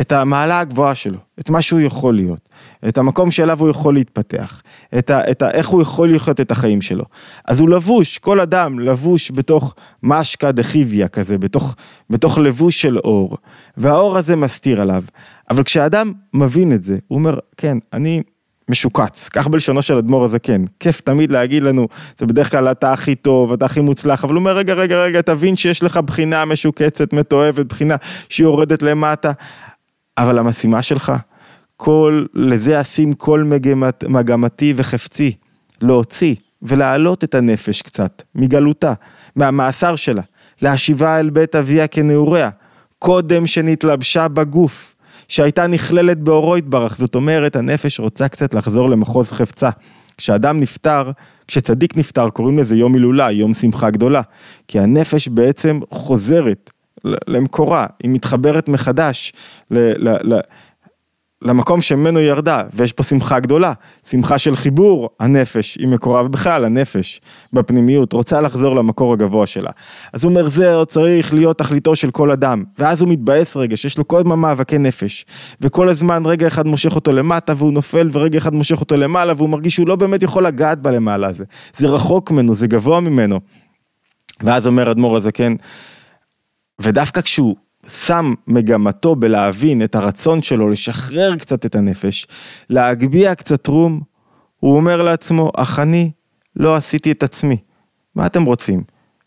את 0.00 0.12
המעלה 0.12 0.60
הגבוהה 0.60 0.94
שלו, 0.94 1.18
את 1.40 1.50
מה 1.50 1.62
שהוא 1.62 1.80
יכול 1.80 2.14
להיות, 2.14 2.48
את 2.88 2.98
המקום 2.98 3.30
שאליו 3.30 3.60
הוא 3.60 3.68
יכול 3.68 3.94
להתפתח, 3.94 4.62
את, 4.98 5.10
ה, 5.10 5.30
את 5.30 5.42
ה, 5.42 5.50
איך 5.50 5.68
הוא 5.68 5.82
יכול 5.82 6.14
לחיות 6.14 6.40
את 6.40 6.50
החיים 6.50 6.82
שלו. 6.82 7.04
אז 7.44 7.60
הוא 7.60 7.68
לבוש, 7.68 8.18
כל 8.18 8.40
אדם 8.40 8.78
לבוש 8.78 9.30
בתוך 9.30 9.74
משקא 10.02 10.50
דחיביא 10.50 11.06
כזה, 11.06 11.38
בתוך, 11.38 11.74
בתוך 12.10 12.38
לבוש 12.38 12.82
של 12.82 12.98
אור, 12.98 13.36
והאור 13.76 14.16
הזה 14.16 14.36
מסתיר 14.36 14.80
עליו. 14.80 15.02
אבל 15.50 15.62
כשאדם 15.62 16.12
מבין 16.34 16.72
את 16.72 16.82
זה, 16.82 16.98
הוא 17.06 17.18
אומר, 17.18 17.38
כן, 17.56 17.78
אני 17.92 18.22
משוקץ, 18.68 19.28
כך 19.28 19.46
בלשונו 19.48 19.82
של 19.82 19.98
אדמו"ר 19.98 20.24
הזה 20.24 20.38
כן, 20.38 20.62
כיף 20.80 21.00
תמיד 21.00 21.32
להגיד 21.32 21.62
לנו, 21.62 21.88
זה 22.18 22.26
בדרך 22.26 22.50
כלל 22.50 22.68
אתה 22.68 22.92
הכי 22.92 23.14
טוב, 23.14 23.52
אתה 23.52 23.64
הכי 23.64 23.80
מוצלח, 23.80 24.24
אבל 24.24 24.34
הוא 24.34 24.40
אומר 24.40 24.56
רגע, 24.56 24.74
רגע, 24.74 25.02
רגע, 25.02 25.22
תבין 25.22 25.56
שיש 25.56 25.82
לך 25.82 25.96
בחינה 25.96 26.44
משוקצת, 26.44 27.12
מתועבת, 27.12 27.66
בחינה 27.66 27.96
שיורדת 28.28 28.82
למטה, 28.82 29.32
אבל 30.18 30.38
המשימה 30.38 30.82
שלך, 30.82 31.12
כל, 31.76 32.24
לזה 32.34 32.80
אשים 32.80 33.12
כל 33.12 33.44
מגמת, 33.44 34.04
מגמתי 34.04 34.74
וחפצי, 34.76 35.32
להוציא 35.82 36.34
ולהעלות 36.62 37.24
את 37.24 37.34
הנפש 37.34 37.82
קצת, 37.82 38.22
מגלותה, 38.34 38.92
מהמאסר 39.36 39.96
שלה, 39.96 40.22
להשיבה 40.62 41.20
אל 41.20 41.30
בית 41.30 41.54
אביה 41.54 41.86
כנעוריה, 41.86 42.50
קודם 42.98 43.46
שנתלבשה 43.46 44.28
בגוף, 44.28 44.94
שהייתה 45.28 45.66
נכללת 45.66 46.18
באורו 46.18 46.56
יתברך, 46.56 46.96
זאת 46.96 47.14
אומרת, 47.14 47.56
הנפש 47.56 48.00
רוצה 48.00 48.28
קצת 48.28 48.54
לחזור 48.54 48.90
למחוז 48.90 49.32
חפצה. 49.32 49.70
כשאדם 50.16 50.60
נפטר, 50.60 51.10
כשצדיק 51.48 51.96
נפטר, 51.96 52.30
קוראים 52.30 52.58
לזה 52.58 52.76
יום 52.76 52.94
הילולה, 52.94 53.30
יום 53.30 53.54
שמחה 53.54 53.90
גדולה, 53.90 54.22
כי 54.68 54.80
הנפש 54.80 55.28
בעצם 55.28 55.80
חוזרת 55.90 56.70
למקורה, 57.04 57.86
היא 58.02 58.10
מתחברת 58.10 58.68
מחדש 58.68 59.32
ל, 59.70 60.08
ל, 60.08 60.34
ל, 60.34 60.40
למקום 61.42 61.82
שממנו 61.82 62.20
ירדה, 62.20 62.62
ויש 62.72 62.92
פה 62.92 63.02
שמחה 63.02 63.40
גדולה, 63.40 63.72
שמחה 64.06 64.38
של 64.38 64.56
חיבור 64.56 65.10
הנפש 65.20 65.78
עם 65.80 65.90
מקורה, 65.90 66.24
ובכלל 66.24 66.64
הנפש 66.64 67.20
בפנימיות 67.52 68.12
רוצה 68.12 68.40
לחזור 68.40 68.76
למקור 68.76 69.12
הגבוה 69.12 69.46
שלה. 69.46 69.70
אז 70.12 70.24
הוא 70.24 70.30
אומר 70.30 70.48
זה 70.48 70.74
צריך 70.86 71.34
להיות 71.34 71.58
תכליתו 71.58 71.96
של 71.96 72.10
כל 72.10 72.30
אדם, 72.30 72.64
ואז 72.78 73.00
הוא 73.00 73.08
מתבאס 73.08 73.56
רגע 73.56 73.76
שיש 73.76 73.98
לו 73.98 74.08
כל 74.08 74.18
הזמן 74.18 74.38
מאבקי 74.38 74.78
נפש, 74.78 75.26
וכל 75.60 75.88
הזמן 75.88 76.22
רגע 76.26 76.46
אחד 76.46 76.66
מושך 76.66 76.94
אותו 76.94 77.12
למטה 77.12 77.52
והוא 77.56 77.72
נופל, 77.72 78.08
ורגע 78.12 78.38
אחד 78.38 78.54
מושך 78.54 78.80
אותו 78.80 78.96
למעלה, 78.96 79.32
והוא 79.36 79.48
מרגיש 79.48 79.74
שהוא 79.74 79.88
לא 79.88 79.96
באמת 79.96 80.22
יכול 80.22 80.46
לגעת 80.46 80.82
בלמעלה 80.82 81.28
הזה, 81.28 81.44
זה 81.76 81.88
רחוק 81.88 82.30
ממנו, 82.30 82.54
זה 82.54 82.66
גבוה 82.66 83.00
ממנו. 83.00 83.40
ואז 84.42 84.66
אומר 84.66 84.90
אדמו"ר 84.90 85.16
הזקן, 85.16 85.56
כן, 85.56 85.64
ודווקא 86.80 87.20
כשהוא 87.20 87.56
שם 87.86 88.34
מגמתו 88.46 89.16
בלהבין 89.16 89.84
את 89.84 89.94
הרצון 89.94 90.42
שלו 90.42 90.68
לשחרר 90.68 91.36
קצת 91.36 91.66
את 91.66 91.76
הנפש, 91.76 92.26
להגביה 92.70 93.34
קצת 93.34 93.66
רום, 93.66 94.00
הוא 94.60 94.76
אומר 94.76 95.02
לעצמו, 95.02 95.52
אך 95.56 95.78
אני 95.78 96.10
לא 96.56 96.76
עשיתי 96.76 97.12
את 97.12 97.22
עצמי. 97.22 97.56
מה 98.14 98.26
אתם 98.26 98.44
רוצים? 98.44 98.82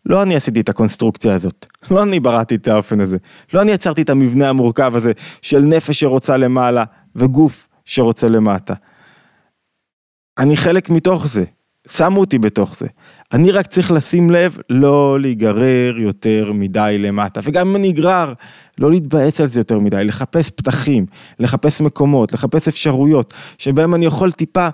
לא 0.05 0.21
אני 0.23 0.35
עשיתי 0.35 0.61
את 0.61 0.69
הקונסטרוקציה 0.69 1.35
הזאת, 1.35 1.65
לא 1.91 2.03
אני 2.03 2.19
בראתי 2.19 2.55
את 2.55 2.67
האופן 2.67 2.99
הזה, 2.99 3.17
לא 3.53 3.61
אני 3.61 3.71
יצרתי 3.71 4.01
את 4.01 4.09
המבנה 4.09 4.49
המורכב 4.49 4.95
הזה 4.95 5.11
של 5.41 5.59
נפש 5.59 5.99
שרוצה 5.99 6.37
למעלה 6.37 6.83
וגוף 7.15 7.67
שרוצה 7.85 8.29
למטה. 8.29 8.73
אני 10.37 10.57
חלק 10.57 10.89
מתוך 10.89 11.27
זה, 11.27 11.43
שמו 11.87 12.19
אותי 12.19 12.39
בתוך 12.39 12.75
זה. 12.75 12.87
אני 13.33 13.51
רק 13.51 13.67
צריך 13.67 13.91
לשים 13.91 14.29
לב 14.29 14.57
לא 14.69 15.19
להיגרר 15.19 15.97
יותר 15.97 16.51
מדי 16.53 16.97
למטה, 16.99 17.41
וגם 17.43 17.69
אם 17.69 17.75
אני 17.75 17.89
אגרר, 17.89 18.33
לא 18.79 18.91
להתבאס 18.91 19.41
על 19.41 19.47
זה 19.47 19.59
יותר 19.59 19.79
מדי, 19.79 20.03
לחפש 20.03 20.49
פתחים, 20.49 21.05
לחפש 21.39 21.81
מקומות, 21.81 22.33
לחפש 22.33 22.67
אפשרויות, 22.67 23.33
שבהם 23.57 23.95
אני 23.95 24.05
יכול 24.05 24.31
טיפה 24.31 24.67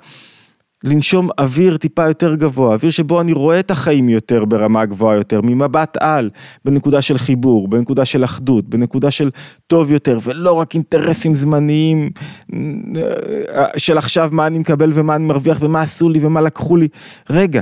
לנשום 0.84 1.30
אוויר 1.40 1.78
טיפה 1.78 2.08
יותר 2.08 2.36
גבוה, 2.36 2.74
אוויר 2.74 2.92
שבו 2.92 3.22
אני 3.22 3.34
רואה 3.34 3.60
את 3.60 3.72
החיים 3.72 4.10
יותר 4.10 4.46
ברמה 4.46 4.86
גבוהה 4.86 5.16
יותר, 5.16 5.42
ממבט 5.44 5.98
על, 6.00 6.30
בנקודה 6.66 7.02
של 7.02 7.18
חיבור, 7.18 7.68
בנקודה 7.68 8.06
של 8.06 8.24
אחדות, 8.24 8.70
בנקודה 8.70 9.12
של 9.12 9.30
טוב 9.68 9.92
יותר, 9.92 10.18
ולא 10.24 10.52
רק 10.52 10.74
אינטרסים 10.74 11.34
זמניים 11.34 12.10
אה, 12.54 13.66
של 13.78 13.98
עכשיו 13.98 14.30
מה 14.32 14.48
אני 14.48 14.60
מקבל 14.60 14.92
ומה 14.94 15.16
אני 15.16 15.26
מרוויח 15.26 15.58
ומה 15.62 15.82
עשו 15.82 16.10
לי 16.10 16.20
ומה 16.26 16.42
לקחו 16.42 16.78
לי. 16.78 16.88
רגע, 17.30 17.62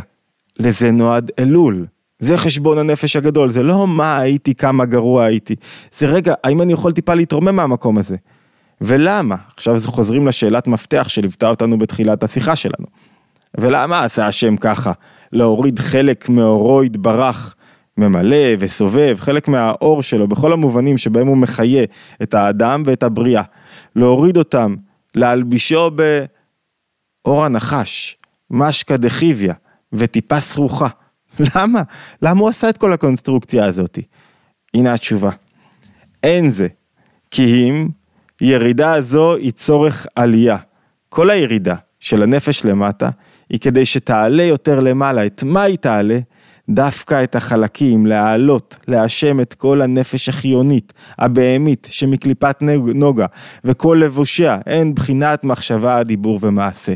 לזה 0.59 0.91
נועד 0.91 1.31
אלול. 1.39 1.85
זה 2.19 2.38
חשבון 2.38 2.77
הנפש 2.77 3.15
הגדול, 3.15 3.50
זה 3.50 3.63
לא 3.63 3.88
מה 3.88 4.17
הייתי, 4.17 4.55
כמה 4.55 4.85
גרוע 4.85 5.24
הייתי. 5.24 5.55
זה 5.93 6.05
רגע, 6.05 6.33
האם 6.43 6.62
אני 6.62 6.74
יכול 6.74 6.91
טיפה 6.91 7.13
להתרומם 7.13 7.55
מהמקום 7.55 7.97
הזה? 7.97 8.15
ולמה? 8.81 9.35
עכשיו 9.55 9.77
חוזרים 9.85 10.27
לשאלת 10.27 10.67
מפתח 10.67 11.05
שליוותה 11.07 11.50
אותנו 11.50 11.79
בתחילת 11.79 12.24
השיחה 12.24 12.55
שלנו. 12.55 12.85
ולמה 13.57 14.03
עשה 14.03 14.27
השם 14.27 14.57
ככה? 14.57 14.91
להוריד 15.31 15.79
חלק 15.79 16.29
מאורו 16.29 16.83
יתברך, 16.83 17.55
ממלא 17.97 18.45
וסובב, 18.59 19.17
חלק 19.19 19.47
מהאור 19.47 20.03
שלו, 20.03 20.27
בכל 20.27 20.53
המובנים 20.53 20.97
שבהם 20.97 21.27
הוא 21.27 21.38
מחיה 21.38 21.85
את 22.24 22.33
האדם 22.33 22.83
ואת 22.85 23.03
הבריאה. 23.03 23.43
להוריד 23.95 24.38
אותם, 24.38 24.75
להלבישו 25.15 25.91
באור 25.91 27.45
הנחש, 27.45 28.17
משקא 28.51 28.97
דחיביא, 28.97 29.53
וטיפה 29.97 30.39
סרוחה. 30.39 30.87
למה? 31.55 31.81
למה 32.21 32.39
הוא 32.39 32.49
עשה 32.49 32.69
את 32.69 32.77
כל 32.77 32.93
הקונסטרוקציה 32.93 33.65
הזאת? 33.65 33.99
הנה 34.73 34.93
התשובה. 34.93 35.29
אין 36.23 36.51
זה, 36.51 36.67
כי 37.31 37.69
אם 37.69 37.87
ירידה 38.41 38.93
הזו 38.93 39.35
היא 39.35 39.51
צורך 39.51 40.07
עלייה. 40.15 40.57
כל 41.09 41.29
הירידה 41.29 41.75
של 41.99 42.23
הנפש 42.23 42.65
למטה 42.65 43.09
היא 43.49 43.59
כדי 43.59 43.85
שתעלה 43.85 44.43
יותר 44.43 44.79
למעלה. 44.79 45.25
את 45.25 45.43
מה 45.43 45.61
היא 45.61 45.77
תעלה? 45.77 46.19
דווקא 46.69 47.24
את 47.24 47.36
החלקים, 47.36 48.05
להעלות, 48.05 48.77
להאשם 48.88 49.39
את 49.39 49.53
כל 49.53 49.81
הנפש 49.81 50.29
החיונית, 50.29 50.93
הבהמית, 51.19 51.88
שמקליפת 51.91 52.57
נוגה, 52.95 53.25
וכל 53.63 54.01
לבושיה, 54.03 54.60
אין 54.65 54.95
בחינת 54.95 55.43
מחשבה, 55.43 56.03
דיבור 56.03 56.39
ומעשה. 56.41 56.93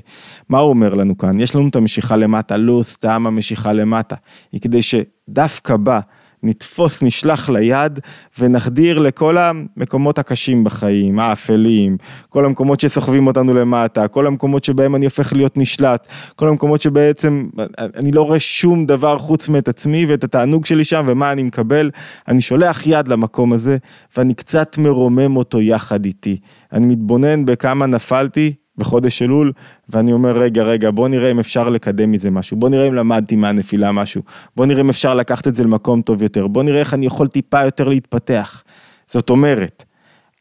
מה 0.49 0.59
הוא 0.59 0.69
אומר 0.69 0.95
לנו 0.95 1.17
כאן? 1.17 1.39
יש 1.39 1.55
לנו 1.55 1.67
את 1.67 1.75
המשיכה 1.75 2.15
למטה, 2.15 2.57
לא 2.57 2.79
סתם 2.83 3.27
המשיכה 3.27 3.73
למטה, 3.73 4.15
היא 4.51 4.61
כדי 4.61 4.81
שדווקא 4.81 5.77
בה 5.77 5.99
נתפוס, 6.43 7.03
נשלח 7.03 7.49
ליד 7.49 7.99
ונחדיר 8.39 8.99
לכל 8.99 9.37
המקומות 9.37 10.19
הקשים 10.19 10.63
בחיים, 10.63 11.19
האפלים, 11.19 11.97
כל 12.29 12.45
המקומות 12.45 12.79
שסוחבים 12.79 13.27
אותנו 13.27 13.53
למטה, 13.53 14.07
כל 14.07 14.27
המקומות 14.27 14.63
שבהם 14.63 14.95
אני 14.95 15.05
הופך 15.05 15.33
להיות 15.33 15.57
נשלט, 15.57 16.07
כל 16.35 16.49
המקומות 16.49 16.81
שבעצם 16.81 17.49
אני 17.95 18.11
לא 18.11 18.21
רואה 18.21 18.39
שום 18.39 18.85
דבר 18.85 19.17
חוץ 19.17 19.49
מאת 19.49 19.67
עצמי 19.67 20.05
ואת 20.05 20.23
התענוג 20.23 20.65
שלי 20.65 20.83
שם 20.83 21.03
ומה 21.07 21.31
אני 21.31 21.43
מקבל, 21.43 21.91
אני 22.27 22.41
שולח 22.41 22.87
יד 22.87 23.07
למקום 23.07 23.53
הזה 23.53 23.77
ואני 24.17 24.33
קצת 24.33 24.77
מרומם 24.77 25.37
אותו 25.37 25.61
יחד 25.61 26.05
איתי. 26.05 26.37
אני 26.73 26.85
מתבונן 26.85 27.45
בכמה 27.45 27.85
נפלתי 27.85 28.53
בחודש 28.77 29.21
אלול, 29.21 29.51
ואני 29.89 30.13
אומר, 30.13 30.37
רגע, 30.37 30.63
רגע, 30.63 30.91
בוא 30.91 31.07
נראה 31.07 31.31
אם 31.31 31.39
אפשר 31.39 31.69
לקדם 31.69 32.11
מזה 32.11 32.31
משהו, 32.31 32.57
בוא 32.57 32.69
נראה 32.69 32.87
אם 32.87 32.93
למדתי 32.93 33.35
מהנפילה 33.35 33.91
משהו, 33.91 34.21
בוא 34.55 34.65
נראה 34.65 34.81
אם 34.81 34.89
אפשר 34.89 35.13
לקחת 35.13 35.47
את 35.47 35.55
זה 35.55 35.63
למקום 35.63 36.01
טוב 36.01 36.23
יותר, 36.23 36.47
בוא 36.47 36.63
נראה 36.63 36.79
איך 36.79 36.93
אני 36.93 37.05
יכול 37.05 37.27
טיפה 37.27 37.61
יותר 37.61 37.89
להתפתח. 37.89 38.63
זאת 39.07 39.29
אומרת, 39.29 39.83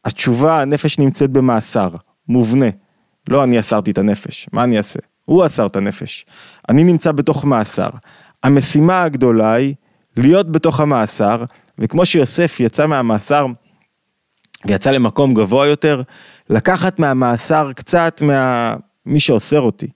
התשובה, 0.05 0.61
הנפש 0.61 0.99
נמצאת 0.99 1.29
במאסר, 1.29 1.89
מובנה. 2.27 2.69
לא 3.29 3.43
אני 3.43 3.59
אסרתי 3.59 3.91
את 3.91 3.97
הנפש, 3.97 4.49
מה 4.53 4.63
אני 4.63 4.77
אעשה? 4.77 4.99
הוא 5.25 5.45
אסר 5.45 5.65
את 5.65 5.75
הנפש. 5.75 6.25
אני 6.69 6.83
נמצא 6.83 7.11
בתוך 7.11 7.45
מאסר. 7.45 7.89
המשימה 8.43 9.01
הגדולה 9.01 9.53
היא 9.53 9.75
להיות 10.17 10.51
בתוך 10.51 10.79
המאסר, 10.79 11.43
וכמו 11.79 12.05
שיוסף 12.05 12.59
יצא 12.59 12.87
מהמאסר 12.87 13.45
ויצא 14.65 14.91
למקום 14.91 15.33
גבוה 15.33 15.67
יותר, 15.67 16.01
לקחת 16.49 16.99
מהמאסר 16.99 17.71
קצת 17.75 18.21
מה... 18.21 18.75
מי 19.09 19.19
שאוסר 19.19 19.61
אותי, 19.61 19.87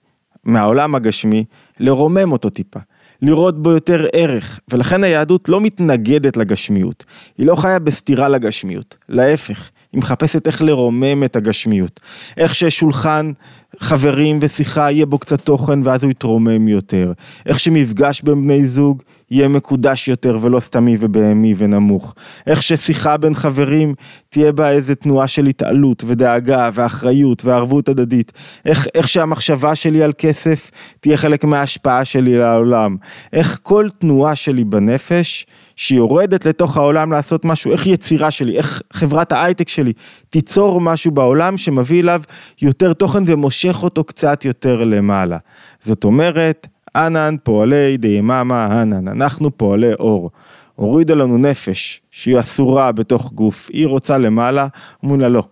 מהעולם 0.44 0.94
הגשמי, 0.94 1.44
לרומם 1.80 2.32
אותו 2.32 2.50
טיפה. 2.50 2.80
לראות 3.22 3.62
בו 3.62 3.70
יותר 3.70 4.06
ערך, 4.12 4.60
ולכן 4.68 5.04
היהדות 5.04 5.48
לא 5.48 5.60
מתנגדת 5.60 6.36
לגשמיות, 6.36 7.04
היא 7.38 7.46
לא 7.46 7.56
חיה 7.56 7.78
בסתירה 7.78 8.28
לגשמיות, 8.28 8.96
להפך, 9.08 9.70
היא 9.92 9.98
מחפשת 9.98 10.46
איך 10.46 10.62
לרומם 10.62 11.24
את 11.24 11.36
הגשמיות, 11.36 12.00
איך 12.36 12.54
ששולחן 12.54 13.32
חברים 13.78 14.38
ושיחה 14.42 14.90
יהיה 14.90 15.06
בו 15.06 15.18
קצת 15.18 15.40
תוכן 15.40 15.80
ואז 15.84 16.04
הוא 16.04 16.10
יתרומם 16.10 16.68
יותר, 16.68 17.12
איך 17.46 17.60
שמפגש 17.60 18.22
בין 18.22 18.42
בני 18.42 18.66
זוג 18.66 19.02
יהיה 19.34 19.48
מקודש 19.48 20.08
יותר 20.08 20.38
ולא 20.40 20.60
סתמי 20.60 20.96
ובהמי 21.00 21.54
ונמוך. 21.56 22.14
איך 22.46 22.62
ששיחה 22.62 23.16
בין 23.16 23.34
חברים 23.34 23.94
תהיה 24.28 24.52
בה 24.52 24.70
איזה 24.70 24.94
תנועה 24.94 25.28
של 25.28 25.46
התעלות 25.46 26.04
ודאגה 26.06 26.70
ואחריות 26.74 27.44
וערבות 27.44 27.88
הדדית. 27.88 28.32
איך, 28.64 28.86
איך 28.94 29.08
שהמחשבה 29.08 29.74
שלי 29.74 30.02
על 30.02 30.12
כסף 30.18 30.70
תהיה 31.00 31.16
חלק 31.16 31.44
מההשפעה 31.44 32.04
שלי 32.04 32.34
לעולם. 32.34 32.96
איך 33.32 33.58
כל 33.62 33.88
תנועה 33.98 34.36
שלי 34.36 34.64
בנפש 34.64 35.46
שיורדת 35.76 36.46
לתוך 36.46 36.76
העולם 36.76 37.12
לעשות 37.12 37.44
משהו, 37.44 37.72
איך 37.72 37.86
יצירה 37.86 38.30
שלי, 38.30 38.56
איך 38.56 38.82
חברת 38.92 39.32
ההייטק 39.32 39.68
שלי 39.68 39.92
תיצור 40.30 40.80
משהו 40.80 41.10
בעולם 41.10 41.56
שמביא 41.56 42.02
אליו 42.02 42.22
יותר 42.62 42.92
תוכן 42.92 43.22
ומושך 43.26 43.82
אותו 43.82 44.04
קצת 44.04 44.44
יותר 44.44 44.84
למעלה. 44.84 45.38
זאת 45.82 46.04
אומרת, 46.04 46.66
ענן 46.96 47.36
פועלי 47.42 47.96
דיממה 47.96 48.66
ענן, 48.66 49.08
אנחנו 49.08 49.56
פועלי 49.56 49.92
אור. 49.92 50.30
הורידה 50.74 51.14
לנו 51.14 51.38
נפש 51.38 52.00
שהיא 52.10 52.40
אסורה 52.40 52.92
בתוך 52.92 53.32
גוף, 53.32 53.70
היא 53.72 53.86
רוצה 53.86 54.18
למעלה, 54.18 54.66
אומרים 55.02 55.20
לה 55.20 55.28
לא. 55.28 55.42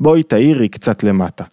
בואי 0.00 0.22
תאירי 0.22 0.68
קצת 0.68 1.04
למטה. 1.04 1.44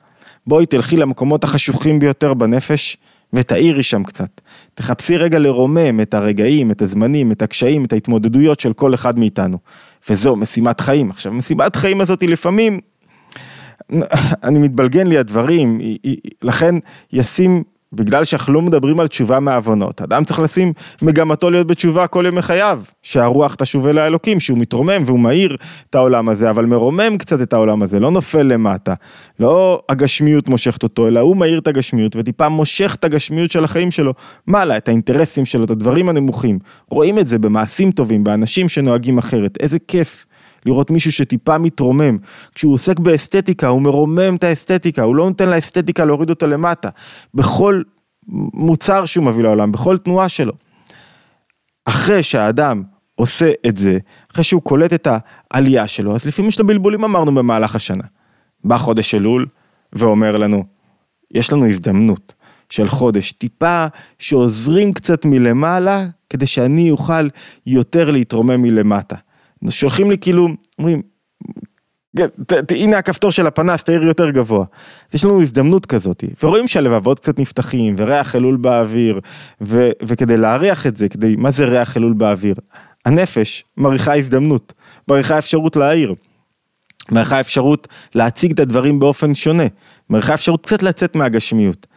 בואי 0.48 0.66
תלכי 0.66 0.98
למקומות 0.98 1.44
החשוכים 1.44 2.00
ביותר 2.00 2.34
בנפש 2.34 2.98
ותאירי 3.34 3.84
שם 3.84 4.04
קצת. 4.04 4.42
תחפשי 4.74 5.18
רגע 5.18 5.40
לרומם 5.40 6.02
את 6.02 6.14
הרגעים, 6.14 6.72
את 6.72 6.82
הזמנים, 6.82 7.32
את 7.32 7.42
הקשיים, 7.42 7.86
את 7.86 7.94
ההתמודדויות 7.94 8.60
של 8.60 8.74
כל 8.74 8.94
אחד 8.94 9.20
מאיתנו. 9.20 9.58
וזו 10.10 10.36
משימת 10.36 10.80
חיים. 10.80 11.10
עכשיו, 11.10 11.34
משימת 11.34 11.76
חיים 11.76 12.02
הזאת 12.02 12.22
היא 12.22 12.30
לפעמים, 12.30 12.80
אני 14.44 14.60
מתבלגן 14.60 15.08
לי 15.08 15.18
הדברים, 15.18 15.80
לכן 16.42 16.76
ישים 17.14 17.64
בגלל 17.94 18.24
שאנחנו 18.24 18.54
לא 18.54 18.62
מדברים 18.62 19.00
על 19.00 19.08
תשובה 19.08 19.40
מעוונות. 19.40 20.02
אדם 20.02 20.24
צריך 20.24 20.40
לשים 20.40 20.74
מגמתו 21.02 21.52
להיות 21.52 21.68
בתשובה 21.68 22.08
כל 22.08 22.26
ימי 22.28 22.42
חייו, 22.42 22.82
שהרוח 23.02 23.56
תשוב 23.56 23.88
אל 23.88 23.98
האלוקים, 23.98 24.40
שהוא 24.40 24.58
מתרומם 24.58 25.04
והוא 25.06 25.20
מאיר 25.20 25.58
את 25.90 25.96
העולם 25.96 26.30
הזה, 26.30 26.50
אבל 26.50 26.66
מרומם 26.66 27.18
קצת 27.18 27.42
את 27.42 27.54
העולם 27.54 27.84
הזה, 27.84 28.00
לא 28.00 28.12
נופל 28.12 28.44
למטה. 28.44 28.94
לא 29.40 29.82
הגשמיות 29.90 30.50
מושכת 30.50 30.84
אותו, 30.84 31.08
אלא 31.08 31.20
הוא 31.20 31.38
מאיר 31.38 31.60
את 31.60 31.68
הגשמיות 31.68 32.16
וטיפה 32.16 32.50
מושך 32.50 32.96
את 33.00 33.06
הגשמיות 33.06 33.52
של 33.52 33.64
החיים 33.64 33.92
שלו 33.92 34.14
מעלה, 34.48 34.78
את 34.78 34.88
האינטרסים 34.88 35.46
שלו, 35.46 35.64
את 35.64 35.70
הדברים 35.70 36.10
הנמוכים. 36.10 36.60
רואים 36.90 37.20
את 37.20 37.28
זה 37.28 37.40
במעשים 37.40 37.92
טובים, 37.92 38.24
באנשים 38.24 38.70
שנוהגים 38.70 39.18
אחרת, 39.18 39.58
איזה 39.60 39.78
כיף. 39.88 40.26
לראות 40.65 40.91
מישהו 40.91 41.12
שטיפה 41.12 41.58
מתרומם. 41.58 42.17
כשהוא 42.55 42.74
עוסק 42.74 43.00
באסתטיקה, 43.00 43.67
הוא 43.67 43.82
מרומם 43.82 44.36
את 44.36 44.43
האסתטיקה, 44.43 45.01
הוא 45.01 45.15
לא 45.15 45.27
נותן 45.27 45.50
לאסתטיקה 45.50 46.05
להוריד 46.05 46.29
אותה 46.29 46.48
למטה. 46.48 46.89
בכל 47.34 47.82
מוצר 48.53 49.05
שהוא 49.05 49.25
מביא 49.25 49.43
לעולם, 49.43 49.72
בכל 49.72 49.98
תנועה 49.98 50.29
שלו. 50.29 50.53
אחרי 51.86 52.24
שהאדם 52.24 52.84
עושה 53.15 53.51
את 53.67 53.77
זה, 53.77 53.97
אחרי 54.32 54.43
שהוא 54.43 54.62
קולט 54.62 54.93
את 54.93 55.08
העלייה 55.52 55.88
שלו, 55.88 56.15
אז 56.15 56.26
לפעמים 56.26 56.49
יש 56.49 56.60
לו 56.60 56.67
בלבולים 56.67 57.04
אמרנו 57.04 57.36
במהלך 57.36 57.76
השנה. 57.76 58.04
בא 58.63 58.78
חודש 58.78 59.15
אלול 59.15 59.45
ואומר 59.93 60.38
לנו, 60.38 60.63
יש 61.32 61.54
לנו 61.54 61.67
הזדמנות 61.67 62.34
של 62.69 62.89
חודש 62.89 63.32
טיפה 63.32 63.86
שעוזרים 64.19 64.93
קצת 64.93 65.26
מלמעלה 65.26 66.06
כדי 66.30 66.47
שאני 66.47 66.91
אוכל 66.91 67.28
יותר 67.65 68.12
להתרומם 68.12 68.62
מלמטה. 68.62 69.15
שולחים 69.69 70.12
לי 70.12 70.17
כאילו, 70.17 70.47
אומרים, 70.80 71.02
כן, 72.17 72.28
הנה 72.69 72.97
הכפתור 72.97 73.32
של 73.32 73.47
הפנס, 73.47 73.84
תאיר 73.84 74.04
יותר 74.04 74.30
גבוה. 74.30 74.65
אז 75.10 75.15
יש 75.15 75.26
לנו 75.26 75.41
הזדמנות 75.41 75.86
כזאת, 75.86 76.23
ורואים 76.43 76.67
שהלבבות 76.67 77.19
קצת 77.19 77.39
נפתחים, 77.39 77.95
וריח 77.97 78.36
אלול 78.36 78.58
באוויר, 78.58 79.19
ו, 79.62 79.89
וכדי 80.04 80.38
להריח 80.38 80.88
את 80.88 80.97
זה, 80.97 81.10
כדי, 81.10 81.36
מה 81.38 81.52
זה 81.52 81.65
ריח 81.65 81.97
אלול 81.97 82.13
באוויר? 82.13 82.56
הנפש 83.06 83.63
מריחה 83.78 84.15
הזדמנות, 84.15 84.73
מריחה 85.08 85.38
אפשרות 85.38 85.76
להעיר, 85.76 86.15
מריחה 87.12 87.39
אפשרות 87.39 87.88
להציג 88.15 88.52
את 88.52 88.60
הדברים 88.60 88.99
באופן 88.99 89.36
שונה, 89.36 89.63
מריחה 90.10 90.34
אפשרות 90.34 90.65
קצת 90.65 90.84
לצאת 90.84 91.15
מהגשמיות. 91.15 91.88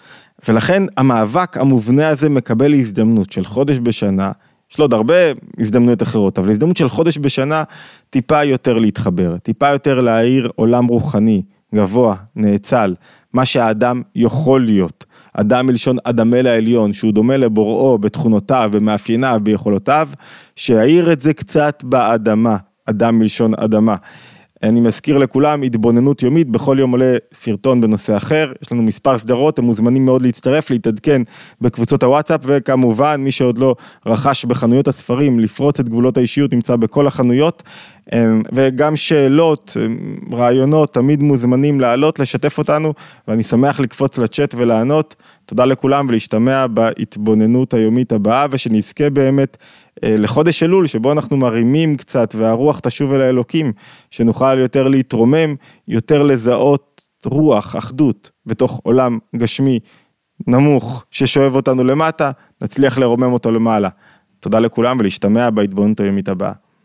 ולכן 0.48 0.82
המאבק 0.96 1.56
המובנה 1.56 2.08
הזה 2.08 2.28
מקבל 2.28 2.74
הזדמנות 2.74 3.32
של 3.32 3.44
חודש 3.44 3.78
בשנה, 3.82 4.32
יש 4.70 4.78
לו 4.78 4.84
עוד 4.84 4.94
הרבה 4.94 5.14
הזדמנויות 5.60 6.02
אחרות, 6.02 6.38
אבל 6.38 6.50
הזדמנות 6.50 6.76
של 6.76 6.88
חודש 6.88 7.18
בשנה, 7.18 7.64
טיפה 8.10 8.44
יותר 8.44 8.78
להתחבר, 8.78 9.36
טיפה 9.38 9.68
יותר 9.68 10.00
להאיר 10.00 10.50
עולם 10.54 10.86
רוחני, 10.86 11.42
גבוה, 11.74 12.16
נאצל, 12.36 12.94
מה 13.32 13.46
שהאדם 13.46 14.02
יכול 14.14 14.64
להיות. 14.64 15.04
אדם 15.32 15.66
מלשון 15.66 15.96
אדמה 16.04 16.42
לעליון, 16.42 16.92
שהוא 16.92 17.12
דומה 17.12 17.36
לבוראו 17.36 17.98
בתכונותיו, 17.98 18.70
במאפייניו, 18.72 19.40
ביכולותיו, 19.42 20.08
שיאיר 20.56 21.12
את 21.12 21.20
זה 21.20 21.34
קצת 21.34 21.82
באדמה, 21.84 22.56
אדם 22.86 23.18
מלשון 23.18 23.54
אדמה. 23.54 23.96
אני 24.68 24.80
מזכיר 24.80 25.18
לכולם, 25.18 25.62
התבוננות 25.62 26.22
יומית, 26.22 26.48
בכל 26.48 26.76
יום 26.80 26.92
עולה 26.92 27.16
סרטון 27.34 27.80
בנושא 27.80 28.16
אחר, 28.16 28.52
יש 28.62 28.72
לנו 28.72 28.82
מספר 28.82 29.18
סדרות, 29.18 29.54
אתם 29.54 29.64
מוזמנים 29.64 30.04
מאוד 30.04 30.22
להצטרף, 30.22 30.70
להתעדכן 30.70 31.22
בקבוצות 31.60 32.02
הוואטסאפ, 32.02 32.40
וכמובן, 32.44 33.20
מי 33.24 33.30
שעוד 33.30 33.58
לא 33.58 33.74
רכש 34.06 34.44
בחנויות 34.44 34.88
הספרים, 34.88 35.40
לפרוץ 35.40 35.80
את 35.80 35.88
גבולות 35.88 36.16
האישיות, 36.16 36.52
נמצא 36.52 36.76
בכל 36.76 37.06
החנויות, 37.06 37.62
אמ, 38.12 38.42
וגם 38.52 38.96
שאלות, 38.96 39.76
אמ, 39.86 40.16
רעיונות, 40.32 40.94
תמיד 40.94 41.22
מוזמנים 41.22 41.80
לעלות, 41.80 42.18
לשתף 42.18 42.58
אותנו, 42.58 42.94
ואני 43.28 43.42
שמח 43.42 43.80
לקפוץ 43.80 44.18
לצ'אט 44.18 44.54
ולענות. 44.58 45.14
תודה 45.46 45.64
לכולם 45.64 46.06
ולהשתמע 46.08 46.66
בהתבוננות 46.66 47.74
היומית 47.74 48.12
הבאה, 48.12 48.46
ושנזכה 48.50 49.10
באמת 49.10 49.56
לחודש 50.02 50.62
אלול, 50.62 50.86
שבו 50.86 51.12
אנחנו 51.12 51.36
מרימים 51.36 51.96
קצת 51.96 52.34
והרוח 52.38 52.80
תשוב 52.80 53.12
אל 53.12 53.20
האלוקים, 53.20 53.72
שנוכל 54.10 54.58
יותר 54.58 54.88
להתרומם, 54.88 55.54
יותר 55.88 56.22
לזהות 56.22 57.02
רוח, 57.24 57.76
אחדות, 57.76 58.30
בתוך 58.46 58.80
עולם 58.82 59.18
גשמי 59.36 59.78
נמוך 60.46 61.04
ששואב 61.10 61.54
אותנו 61.54 61.84
למטה, 61.84 62.30
נצליח 62.62 62.98
לרומם 62.98 63.32
אותו 63.32 63.50
למעלה. 63.50 63.88
תודה 64.40 64.58
לכולם 64.58 64.96
ולהשתמע 65.00 65.50
בהתבוננות 65.50 66.00
היומית 66.00 66.28
הבאה. 66.28 66.52